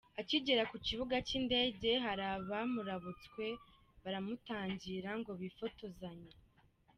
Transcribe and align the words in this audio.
Akigera 0.21 0.63
ku 0.71 0.75
kibuga 0.85 1.15
cy'indege 1.27 1.91
hari 2.05 2.23
abamurabutswe 2.35 3.45
baramutangira 4.03 5.09
ngo 5.19 5.31
bifotozanye. 5.41 6.31